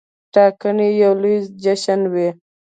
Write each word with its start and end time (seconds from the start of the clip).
ټاکنې 0.33 0.87
یو 1.03 1.13
لوی 1.21 1.37
جشن 1.63 2.01
وي. 2.13 2.29